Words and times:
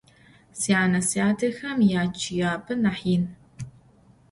Syane- 0.61 0.99
syatexem 1.09 1.79
yaççıyap'e 1.91 2.75
nah 2.83 2.99
yin. 3.07 3.25